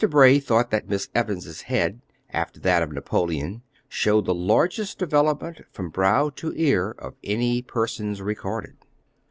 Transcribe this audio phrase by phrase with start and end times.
[0.09, 2.01] Bray thought that Miss Evans' head,
[2.31, 8.19] after that of Napoleon, showed the largest development from brow to ear of any person's
[8.19, 8.77] recorded.